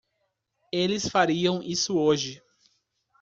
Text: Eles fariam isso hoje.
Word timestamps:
Eles 0.73 1.07
fariam 1.07 1.61
isso 1.61 1.95
hoje. 1.95 2.41